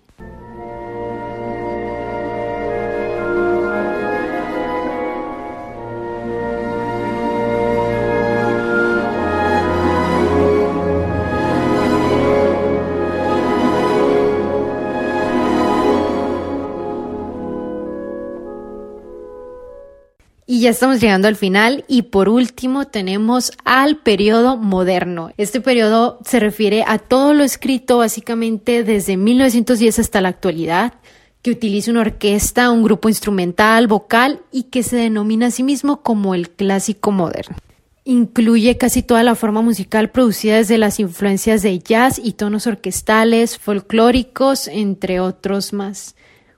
Ya 20.64 20.70
estamos 20.70 20.98
llegando 20.98 21.29
al 21.29 21.37
final 21.37 21.85
y 21.88 22.05
por 22.05 22.31
último 22.31 22.87
tenemos 22.87 23.53
al 23.66 23.98
periodo 23.98 24.57
moderno. 24.57 25.31
Este 25.37 25.61
periodo 25.61 26.18
se 26.24 26.40
refiere 26.40 26.85
a 26.87 26.96
todo 26.96 27.35
lo 27.35 27.44
escrito 27.44 27.98
básicamente 27.98 28.83
desde 28.83 29.18
1910 29.18 29.98
hasta 29.98 30.22
la 30.22 30.31
actualidad, 30.31 30.94
que 31.42 31.50
utiliza 31.50 31.90
una 31.90 32.00
orquesta, 32.00 32.70
un 32.70 32.83
grupo 32.83 33.11
instrumental, 33.11 33.88
vocal 33.88 34.40
y 34.50 34.64
que 34.64 34.83
se 34.83 34.96
denomina 34.96 35.48
a 35.48 35.50
sí 35.50 35.62
mismo 35.62 36.00
como 36.00 36.35
el 36.35 36.48
clásico 36.48 37.12
moderno. 37.12 37.57
Incluye 38.05 38.79
casi 38.79 39.03
toda 39.03 39.22
la 39.22 39.35
forma 39.35 39.61
musical 39.61 40.11
producida 40.12 40.57
desde 40.57 40.79
las 40.79 40.98
influencias 40.98 41.61
de 41.61 41.79
jazz 41.79 42.18
y 42.18 42.33
tonos 42.33 42.66
orquestales, 42.66 43.59
folclóricos, 43.59 44.66
entre 44.68 45.20
otros 45.20 45.74
más. 45.74 46.16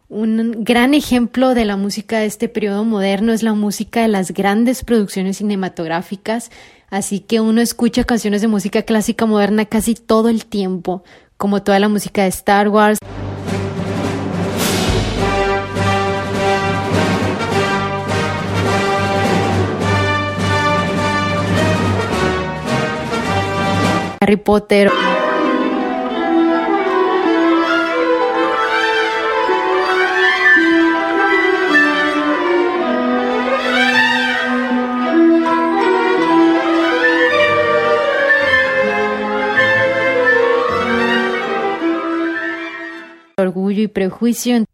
Un 0.08 0.62
gran 0.62 0.94
ejemplo 0.94 1.52
de 1.54 1.64
la 1.64 1.76
música 1.76 2.20
de 2.20 2.26
este 2.26 2.48
periodo 2.48 2.84
moderno 2.84 3.32
es 3.32 3.42
la 3.42 3.54
música 3.54 4.02
de 4.02 4.08
las 4.08 4.30
grandes 4.30 4.84
producciones 4.84 5.38
cinematográficas, 5.38 6.52
así 6.90 7.18
que 7.18 7.40
uno 7.40 7.60
escucha 7.60 8.04
canciones 8.04 8.40
de 8.40 8.46
música 8.46 8.82
clásica 8.82 9.26
moderna 9.26 9.64
casi 9.64 9.96
todo 9.96 10.28
el 10.28 10.46
tiempo, 10.46 11.02
como 11.36 11.64
toda 11.64 11.80
la 11.80 11.88
música 11.88 12.22
de 12.22 12.28
Star 12.28 12.68
Wars. 12.68 13.00
Harry 24.20 24.36
Potter. 24.36 24.88
Y 43.82 43.88
prejuicio. 43.88 44.66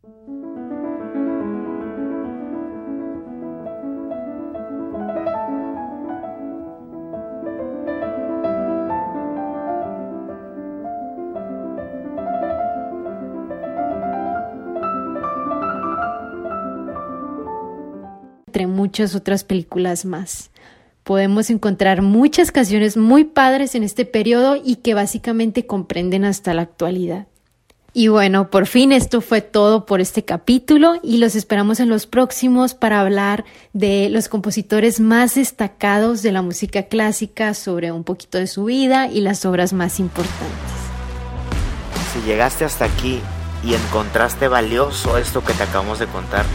entre 18.53 18.67
muchas 18.67 19.15
otras 19.15 19.45
películas 19.45 20.05
más. 20.05 20.51
Podemos 21.05 21.49
encontrar 21.49 22.03
muchas 22.03 22.53
canciones 22.53 22.99
muy 22.99 23.25
padres 23.25 23.75
en 23.75 23.83
este 23.83 24.05
periodo 24.05 24.61
y 24.62 24.77
que 24.77 24.93
básicamente 24.93 25.65
comprenden 25.65 26.27
hasta 26.27 26.53
la 26.53 26.61
actualidad. 26.61 27.29
Y 27.94 28.09
bueno, 28.09 28.48
por 28.48 28.66
fin 28.66 28.90
esto 28.90 29.20
fue 29.20 29.42
todo 29.42 29.85
por 29.85 30.00
este 30.00 30.24
capítulo 30.24 30.94
y 31.02 31.18
los 31.18 31.35
esperamos 31.35 31.78
en 31.78 31.90
los 31.90 32.07
próximos 32.07 32.72
para 32.72 33.00
hablar 33.00 33.44
de 33.74 34.09
los 34.09 34.28
compositores 34.28 34.98
más 34.98 35.35
destacados 35.35 36.22
de 36.22 36.33
la 36.33 36.40
música 36.40 36.85
clásica, 36.85 37.52
sobre 37.52 37.92
un 37.92 38.02
poquito 38.02 38.38
de 38.38 38.46
su 38.46 38.64
vida 38.64 39.09
y 39.09 39.20
las 39.20 39.44
obras 39.44 39.74
más 39.74 40.00
importantes. 40.00 40.48
Si 42.14 42.26
llegaste 42.26 42.64
hasta 42.64 42.87
aquí 42.87 43.20
y 43.62 43.74
encontraste 43.74 44.48
valioso 44.48 45.18
esto 45.18 45.44
que 45.44 45.52
te 45.52 45.64
acabamos 45.64 45.98
de 45.98 46.07
contar, 46.07 46.46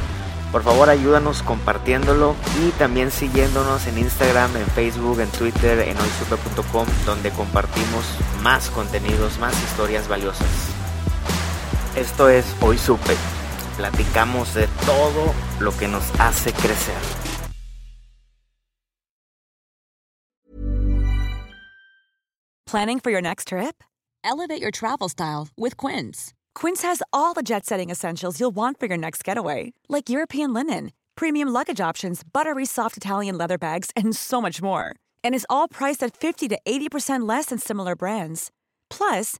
por 0.51 0.63
favor 0.63 0.89
ayúdanos 0.89 1.43
compartiéndolo 1.43 2.35
y 2.65 2.71
también 2.79 3.11
siguiéndonos 3.11 3.85
en 3.85 3.99
Instagram, 3.99 4.57
en 4.57 4.65
Facebook, 4.65 5.19
en 5.19 5.29
Twitter, 5.29 5.79
en 5.81 5.97
hoysupe.com, 5.97 6.87
donde 7.05 7.29
compartimos 7.29 8.05
más 8.41 8.71
contenidos, 8.71 9.37
más 9.37 9.53
historias 9.63 10.07
valiosas. 10.07 10.47
Esto 11.97 12.27
es 12.27 12.45
Hoy 12.61 12.77
Supe. 12.77 13.17
Platicamos 13.75 14.53
de 14.53 14.67
todo 14.85 15.33
lo 15.59 15.71
que 15.71 15.87
nos 15.87 16.03
hace 16.19 16.53
crecer. 16.53 16.93
Planning 22.67 22.99
for 22.99 23.09
your 23.09 23.21
next 23.21 23.47
trip? 23.47 23.83
Elevate 24.23 24.61
your 24.61 24.69
travel 24.69 25.09
style 25.09 25.47
with 25.57 25.75
Quince. 25.75 26.35
Quince 26.53 26.83
has 26.83 27.01
all 27.11 27.33
the 27.33 27.41
jet 27.41 27.65
setting 27.65 27.89
essentials 27.89 28.39
you'll 28.39 28.55
want 28.55 28.79
for 28.79 28.85
your 28.85 28.97
next 28.97 29.23
getaway, 29.23 29.73
like 29.89 30.07
European 30.07 30.53
linen, 30.53 30.91
premium 31.15 31.47
luggage 31.49 31.81
options, 31.81 32.21
buttery 32.23 32.65
soft 32.65 32.95
Italian 32.95 33.39
leather 33.39 33.57
bags, 33.57 33.89
and 33.95 34.15
so 34.15 34.39
much 34.39 34.61
more. 34.61 34.93
And 35.23 35.33
is 35.33 35.47
all 35.49 35.67
priced 35.67 36.03
at 36.03 36.15
50 36.15 36.47
to 36.49 36.59
80% 36.63 37.27
less 37.27 37.47
than 37.47 37.57
similar 37.57 37.95
brands. 37.95 38.51
Plus, 38.91 39.39